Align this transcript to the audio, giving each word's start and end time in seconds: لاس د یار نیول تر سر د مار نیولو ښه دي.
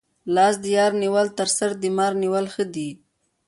لاس 0.35 0.55
د 0.63 0.65
یار 0.77 0.91
نیول 1.03 1.27
تر 1.37 1.47
سر 1.57 1.69
د 1.81 1.85
مار 1.97 2.13
نیولو 2.23 2.49
ښه 2.53 2.65
دي. 2.75 2.89